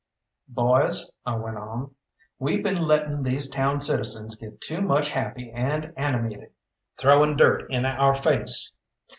[0.47, 1.93] "Boys," I went on,
[2.39, 6.53] "we been letting these town citizens get too much happy and animated,
[6.97, 8.73] throwing dirt in our face.